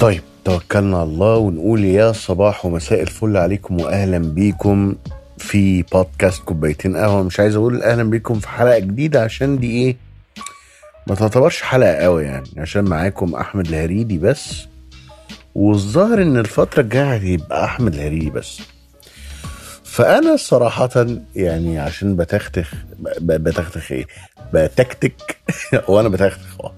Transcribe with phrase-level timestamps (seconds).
[0.00, 4.94] طيب توكلنا على الله ونقول يا صباح ومساء الفل عليكم واهلا بيكم
[5.38, 7.22] في بودكاست كوبايتين قهوة.
[7.22, 9.96] مش عايز أقول أهلا بيكم في حلقة جديدة عشان دي إيه؟
[11.06, 14.66] ما تعتبرش حلقة قوي يعني عشان معاكم أحمد الهريدي بس.
[15.54, 18.60] والظاهر إن الفترة الجاية هيبقى أحمد الهريدي بس.
[19.84, 21.06] فأنا صراحة
[21.36, 22.74] يعني عشان بتختخ
[23.20, 24.06] بتختخ إيه؟
[24.54, 25.36] بتكتك.
[25.88, 26.74] وأنا بتختخ آه.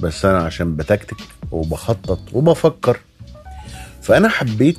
[0.00, 1.16] بس أنا عشان بتكتك
[1.50, 3.00] وبخطط وبفكر.
[4.02, 4.78] فأنا حبيت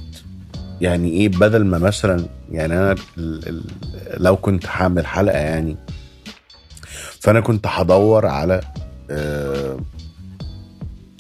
[0.82, 2.96] يعني إيه بدل ما مثلا يعني أنا
[4.18, 5.78] لو كنت هعمل حلقة يعني
[7.20, 8.89] فأنا كنت هدور على آه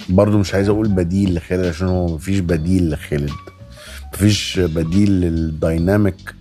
[0.10, 3.32] برضو مش عايز أقول بديل لخالد عشان هو مفيش بديل لخالد.
[4.14, 6.36] مفيش بديل لل dynamic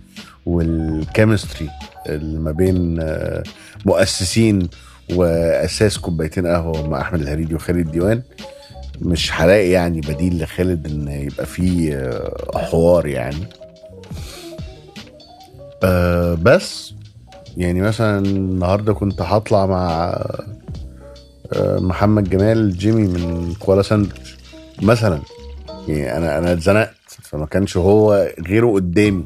[0.45, 1.69] وال chemistry
[2.07, 3.43] اللي ما بين آه،
[3.85, 4.67] مؤسسين
[5.13, 8.21] وأساس كوبايتين قهوة مع أحمد الهريدي وخالد ديوان.
[9.01, 13.47] مش هلاقي يعني بديل لخالد إن يبقى فيه آه، حوار يعني.
[16.43, 16.93] بس
[17.57, 20.45] يعني مثلا النهارده كنت هطلع مع آه،
[21.57, 24.37] محمد جمال جيمي من كوالا ساندوتش
[24.81, 25.21] مثلا.
[25.87, 29.23] يعني أنا أنا اتزنقت فما كانش هو غيره قدامي.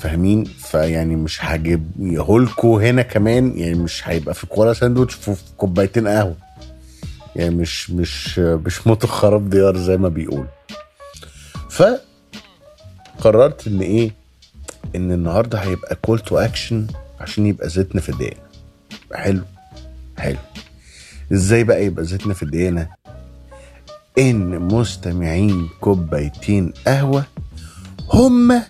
[0.00, 6.08] فاهمين؟ فيعني مش هجيب هولكو هنا كمان يعني مش هيبقى في كوالا ساندوتش في كوبايتين
[6.08, 6.36] قهوة.
[7.36, 10.46] يعني مش مش مش موت خراب ديار زي ما بيقول.
[13.18, 14.10] فقررت إن إيه؟
[14.96, 16.86] إن النهارده هيبقى كول تو اكشن
[17.20, 18.40] عشان يبقى زيتنا في الدقيقة.
[19.12, 19.42] حلو.
[20.18, 20.36] حلو.
[21.32, 22.88] إزاي بقى يبقى زيتنا في الدقيقه
[24.18, 27.24] إن مستمعين كوبايتين قهوة
[28.12, 28.62] هم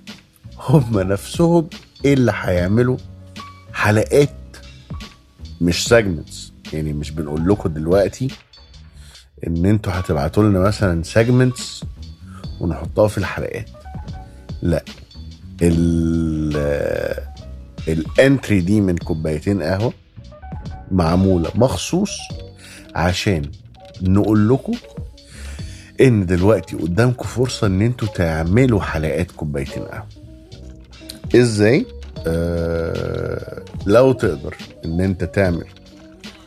[0.59, 1.69] هم نفسهم
[2.05, 2.97] اللي هيعملوا؟
[3.73, 4.31] حلقات
[5.61, 8.29] مش segments يعني مش بنقول لكم دلوقتي
[9.47, 11.85] إن أنتوا هتبعتوا لنا مثلا segments
[12.61, 13.71] ونحطها في الحلقات.
[14.63, 14.85] لا.
[15.63, 16.57] ال
[17.89, 19.93] ال entry دي من كوبايتين قهوة
[20.91, 22.11] معمولة مخصوص
[22.95, 23.43] عشان
[24.03, 24.73] نقول لكم
[26.01, 30.07] إن دلوقتي قدامكم فرصة إن أنتوا تعملوا حلقات كوبايتين قهوه
[31.37, 31.87] إزاي؟
[32.27, 34.55] آه لو تقدر
[34.85, 35.67] إن أنت تعمل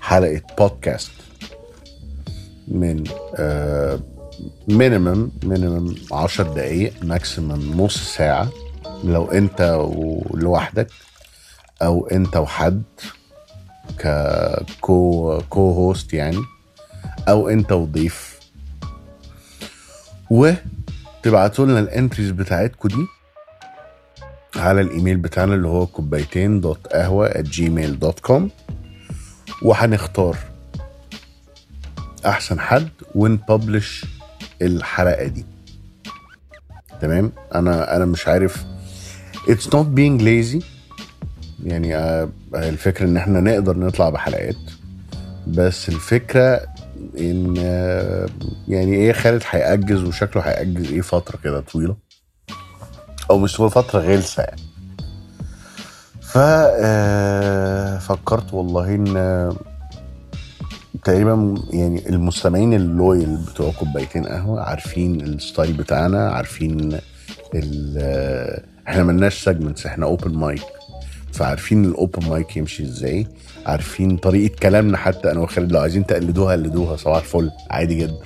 [0.01, 1.11] حلقة بودكاست
[2.67, 3.03] من
[3.35, 3.99] آه
[4.67, 8.49] minimum minimum 10 دقايق maximum نص ساعة
[9.03, 9.61] لو أنت
[10.33, 10.87] لوحدك
[11.81, 12.83] أو أنت وحد.
[13.99, 16.41] كـ co co-host يعني
[17.29, 18.39] أو انت وضيف
[20.29, 23.05] وتبعتوا لنا ال entries بتاعتكم دي
[24.55, 28.49] على الإيميل بتاعنا اللي هو كوبايتين dot قهوة Gmail dot com
[29.61, 30.37] وهنختار
[32.25, 34.05] أحسن حد ون publish
[34.61, 35.45] الحلقة دي.
[37.01, 38.65] تمام؟ أنا أنا مش عارف.
[39.47, 40.63] It's not being lazy.
[41.63, 44.55] يعني آه، الفكرة إن إحنا نقدر نطلع بحلقات.
[45.47, 46.61] بس الفكرة
[47.19, 48.29] إن آه،
[48.67, 51.95] يعني إيه خالد هيأجز وشكله هيأجز إيه فترة كده طويلة؟
[53.31, 54.61] أو مش طويلة فترة غلسة يعني.
[56.21, 57.99] ف آه،
[58.53, 59.53] والله إن
[61.03, 66.99] تقريبا يعني المستمعين ال loyal بتوع كوبايتين قهوة عارفين ال style بتاعنا عارفين
[68.87, 70.76] إحنا ملناش segments إحنا open mic
[71.37, 73.27] فعارفين ال open mic يمشي إزاي
[73.65, 78.17] عارفين طريقة كلامنا حتى أنا وخالد لو عايزين تقلدوها قلدوها صباح الفل عادي جدا.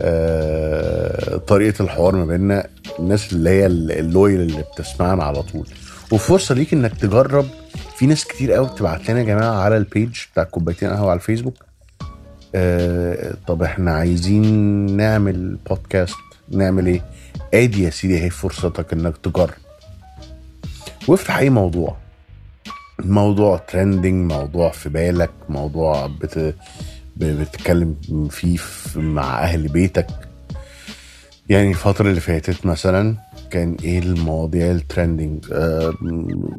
[0.00, 2.66] آه، طريقة الحوار ما بيننا
[2.98, 5.66] الناس اللي هي ال loyal اللي بتسمعنا على طول.
[6.12, 7.46] وفرصة ليك إنك تجرب
[7.96, 11.16] في ناس كتير قوي بتبعت لنا يا جماعة على ال page بتاع كوبايتين قهوة على
[11.16, 11.54] الفيسبوك.
[12.54, 14.42] آه طب إحنا عايزين
[14.96, 16.14] نعمل بودكاست
[16.50, 17.02] نعمل إيه؟
[17.54, 19.50] آدي يا سيدي اهي فرصتك إنك تجرب.
[21.08, 22.03] وافتح أي موضوع.
[22.98, 26.54] موضوع trending موضوع في بالك موضوع بت...
[27.16, 27.94] بتتكلم
[28.30, 30.06] فيه في- مع أهل بيتك.
[31.48, 33.14] يعني الفترة اللي فاتت مثلا
[33.50, 35.94] كان إيه المواضيع ال trending آه،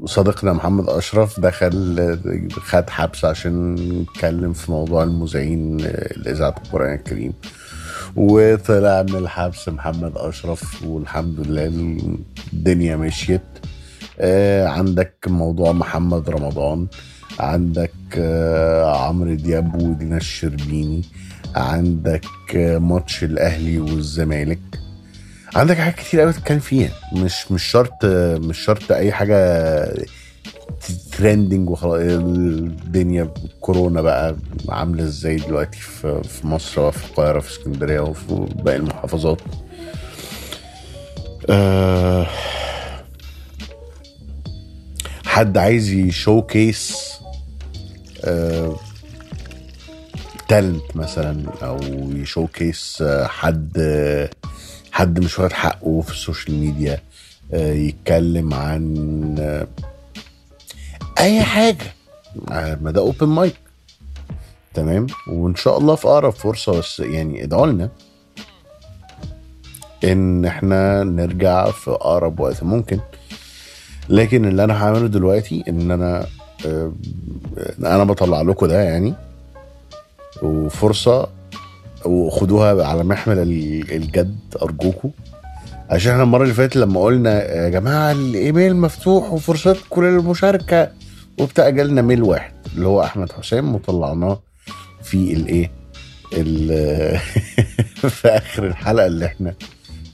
[0.05, 2.19] صديقنا محمد أشرف دخل
[2.51, 5.77] خد حبس عشان يتكلم في موضوع المذيعين
[6.17, 7.33] لاذاعه القرآن الكريم.
[8.15, 11.65] وطلع من الحبس محمد أشرف والحمد لله
[12.53, 13.41] الدنيا مشيت.
[14.67, 16.87] عندك موضوع محمد رمضان
[17.39, 21.01] عندك آه، عمرو دياب ودينا الشربيني
[21.55, 22.25] عندك
[22.55, 24.59] آه، ماتش الأهلي والزمالك.
[25.55, 26.89] عندك حاجات كتير قوي تتكلم فيها.
[27.13, 28.05] مش مش شرط
[28.45, 29.35] مش شرط أي حاجة
[31.17, 31.99] ترندنج وخلاص.
[32.01, 33.29] الدنيا
[33.61, 34.35] كورونا بقى
[34.69, 39.41] عاملة إزاي دلوقتي في مصر وفي القاهرة في اسكندرية وفي باقي المحافظات؟
[41.49, 42.27] أه
[45.35, 46.97] حد عايز ي showcase
[48.23, 48.75] أه
[50.47, 51.79] talent مثلا أو
[52.11, 53.77] ي showcase حد
[54.91, 57.01] حد مش واخد حقه في ال social media
[57.53, 59.65] يتكلم عن
[61.19, 61.93] أي حاجة.
[62.81, 63.55] ما ده اوبن مايك
[64.73, 67.89] تمام؟ وإن شاء الله في أقرب فرصة بس يعني ادعوا لنا
[70.03, 72.63] إن إحنا نرجع في أقرب وقت.
[72.63, 72.99] ممكن
[74.09, 76.25] لكن اللي أنا هعمله دلوقتي إن أنا
[76.65, 76.91] آه،
[77.79, 79.13] أنا بطلع لكم ده يعني
[80.41, 81.27] وفرصة
[82.05, 83.39] وخدوها على محمل
[83.91, 85.09] الجد أرجوكم.
[85.89, 90.91] عشان إحنا المرة اللي فاتت لما قلنا يا جماعة الإيميل مفتوح وفرصتكم للمشاركة
[91.39, 94.39] وبتاع جالنا ميل واحد اللي هو أحمد حسام وطلعناه
[95.03, 95.71] في الإيه؟
[98.09, 99.53] في آخر الحلقة اللي إحنا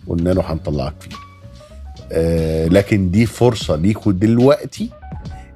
[0.07, 1.20] قلنا له هنطلعك فيه.
[2.11, 4.89] آه لكن دي فرصة ليكوا دلوقتي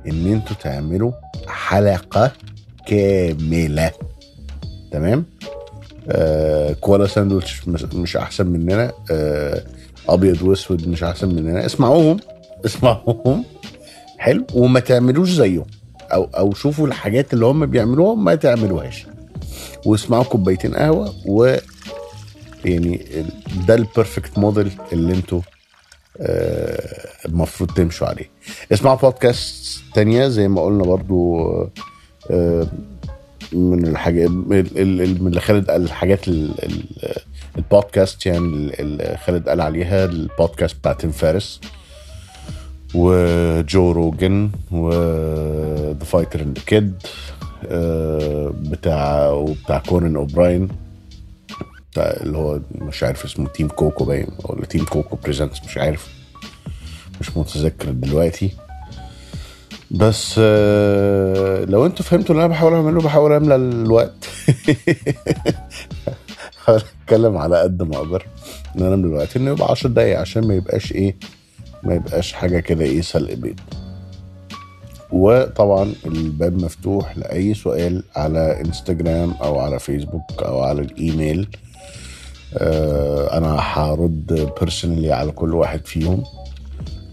[0.07, 1.11] إن أنتوا تعملوا
[1.47, 2.31] حلقة
[2.87, 3.91] كاملة.
[4.91, 5.25] تمام؟
[6.09, 8.91] آه كوالا ساندوتش مش أحسن مننا.
[9.11, 9.63] آه
[10.09, 11.65] أبيض وأسود مش أحسن مننا.
[11.65, 12.17] اسمعوهم
[12.65, 13.43] اسمعوهم.
[14.17, 14.45] حلو.
[14.53, 15.65] وما تعملوش زيهم.
[16.13, 19.05] أو أو شوفوا الحاجات اللي هم بيعملوها ما تعملوهاش.
[19.85, 21.55] واسمعوا كوبايتين قهوة و
[22.65, 23.05] يعني
[23.67, 25.41] ده ال perfect model اللي أنتوا
[27.25, 28.29] المفروض تمشوا عليه.
[28.73, 31.41] اسمعوا بودكاست تانية زي ما قلنا برضو
[32.31, 32.67] آه
[33.53, 34.65] من الحاجات من
[35.27, 36.19] اللي خالد قال الحاجات
[37.57, 41.61] البودكاست يعني اللي خالد قال عليها البودكاست بتاع تيم فيريس
[42.93, 44.89] وجو روجن و
[45.91, 46.93] The Fighter and the Kid
[48.71, 50.69] بتاع وبتاع كونان أوبراين.
[51.95, 56.07] بتاع اللي هو مش عارف اسمه Team Coco باين ولا Team Coco Presents مش عارف.
[57.21, 58.51] مش متذكر دلوقتي.
[59.91, 64.25] بس آه، لو أنتوا فهمتوا اللي أنا بحاول أعمله بحاول أملى الوقت.
[66.57, 68.25] بحاول أتكلم على قد ما أقدر
[68.75, 71.15] إن أنا أملى الوقت انه يبقى 10 دقايق عشان ما يبقاش إيه
[71.83, 73.59] ما يبقاش حاجة كده إيه سلق بيض
[75.11, 81.47] وطبعا الباب مفتوح لأي سؤال على انستجرام أو على فيسبوك أو على الإيميل.
[83.37, 86.23] أنا هرد بيرسونالي على كل واحد فيهم.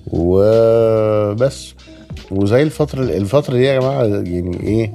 [0.07, 1.75] وبس.
[2.31, 4.93] وزي الفترة الفترة دي يا جماعة يعني إيه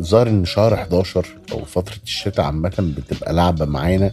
[0.00, 4.12] ظاهر إن شهر 11 أو فترة الشتاء عامة بتبقى لعبة معانا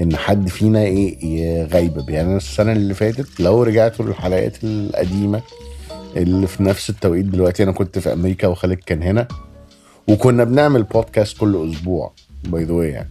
[0.00, 5.42] إن حد فينا إيه غايبة يعني أنا السنة اللي فاتت لو رجعتوا للحلقات القديمة
[6.16, 9.28] اللي في نفس التوقيت دلوقتي أنا كنت في أمريكا وخالد كان هنا.
[10.08, 12.12] وكنا بنعمل بودكاست كل أسبوع
[12.44, 13.08] by the يعني.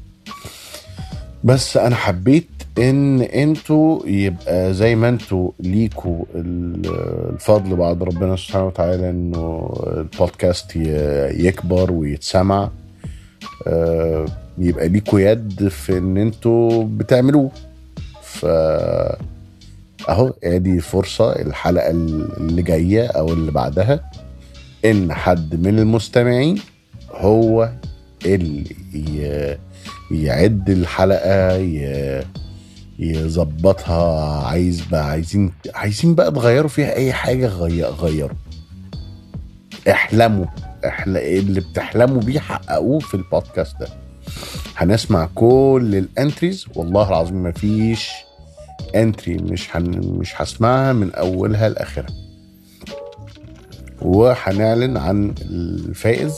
[1.44, 2.48] بس أنا حبيت
[2.78, 10.76] إن أنتوا يبقى زي ما أنتوا ليكوا الفضل بعد ربنا سبحانه وتعالى إنه البودكاست
[11.46, 12.70] يكبر ويتسمع.
[13.68, 14.26] آه،
[14.58, 17.52] يبقى ليكوا يد في إن أنتوا بتعملوه.
[18.24, 18.46] ف
[20.10, 24.12] أهو آدي فرصة الحلقة اللي جاية أو اللي بعدها
[24.86, 26.60] إن حد من المستمعين
[27.12, 27.70] هو
[28.26, 29.58] اللي
[30.12, 31.56] يعد الحلقة
[33.00, 34.46] يظبطها.
[34.48, 38.38] عايز بقى عايزين عايزين بقى تغيروا فيها أي حاجة غيروا.
[39.90, 40.46] احلموا.
[40.86, 41.18] احل...
[41.18, 43.88] اللي بتحلموا بيه حققوه في البودكاست ده.
[44.76, 48.10] هنسمع كل ال entries والله العظيم ما فيش
[48.96, 50.00] entry مش هن...
[50.20, 52.08] مش هسمعها من أولها لآخرها.
[54.02, 56.34] وهنعلن عن الفائز.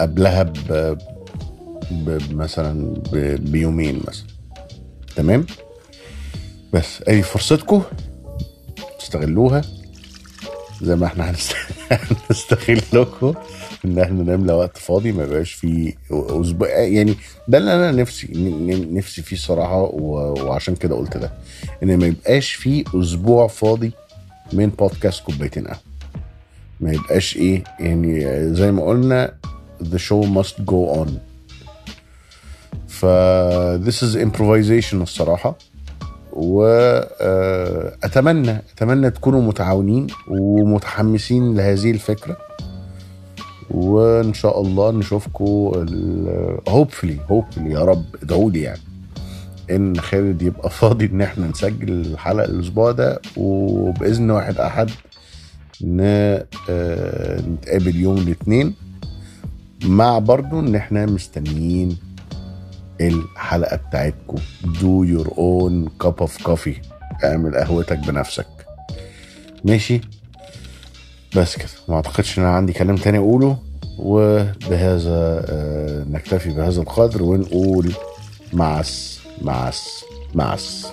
[0.00, 0.96] قبلها ب...
[2.30, 2.94] مثلا
[3.38, 4.26] بيومين مثلا.
[5.16, 5.46] تمام؟
[6.72, 7.82] بس أي فرصتكم
[9.02, 9.62] استغلوها
[10.82, 11.32] زي ما إحنا
[11.90, 13.34] هنستغلكم
[13.84, 17.14] إن إحنا نملى وقت فاضي ما يبقاش فيه أسبوع يعني
[17.48, 18.28] ده اللي أنا نفسي
[18.92, 21.32] نفسي فيه الصراحه وعشان كده قلت ده.
[21.82, 23.92] إن ما يبقاش فيه أسبوع فاضي
[24.52, 25.93] من بودكاست كوبايتين قهوة.
[26.80, 29.34] ما يبقاش إيه يعني زي ما قلنا
[29.82, 31.08] the show must go on.
[32.88, 33.06] ف
[33.86, 35.56] this is improvisation الصراحة.
[37.24, 42.36] واتمنى أتمنى تكونوا متعاونين ومتحمسين لهذه الفكرة.
[43.70, 45.44] وإن شاء الله نشوفكم
[46.68, 48.80] هوبفلي هوبفلي يا رب ادعوا لي يعني.
[49.70, 54.94] إن خالد يبقى فاضي إن إحنا نسجل الحلقة الأسبوع ده وبإذن واحد أحد آه،
[56.68, 58.74] نتقابل يوم الاثنين
[59.84, 61.96] مع برضو إن إحنا مستنيين
[63.00, 64.36] الحلقة بتاعتكم.
[64.64, 66.78] Do your own cup of coffee.
[67.24, 68.46] اعمل قهوتك بنفسك.
[69.64, 70.00] ماشي؟
[71.36, 71.68] بس كده.
[71.88, 73.58] ما أعتقدش إن أنا عندي كلام تاني أقوله
[73.98, 77.92] وبهذا آه، نكتفي بهذا القدر ونقول
[78.52, 80.86] معس معس معس